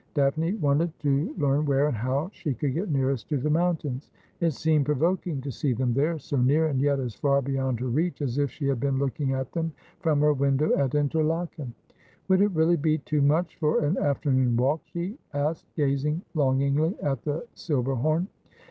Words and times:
Daphne 0.15 0.55
wanted 0.55 0.97
to 1.01 1.31
leara 1.37 1.63
where 1.63 1.85
and 1.87 1.95
how 1.95 2.31
she 2.33 2.55
could 2.55 2.73
get 2.73 2.89
nearest 2.91 3.29
to 3.29 3.37
the 3.37 3.51
mountains. 3.51 4.09
It 4.39 4.49
seemed 4.53 4.87
provoking 4.87 5.41
to 5.41 5.51
see 5.51 5.73
them 5.73 5.93
there, 5.93 6.17
so 6.17 6.37
near, 6.37 6.65
and 6.69 6.81
yet 6.81 6.99
as 6.99 7.13
far 7.13 7.39
beyond 7.39 7.79
her 7.81 7.85
reach 7.87 8.19
as 8.19 8.39
if 8.39 8.49
she 8.49 8.65
had 8.67 8.79
been 8.79 8.97
looking 8.97 9.33
at 9.33 9.51
them 9.51 9.73
from 9.99 10.21
her 10.21 10.33
window 10.33 10.73
at 10.75 10.95
Interlaken.' 10.95 11.75
Would 12.29 12.41
it 12.41 12.49
really 12.49 12.77
be 12.77 12.97
too 12.97 13.21
much 13.21 13.57
for 13.57 13.85
an 13.85 13.95
afternoon 13.99 14.57
walk?' 14.57 14.81
she 14.91 15.19
asked, 15.35 15.67
gazing 15.75 16.23
longingly 16.33 16.95
at 17.03 17.21
the 17.21 17.45
Silberhorn. 17.53 18.25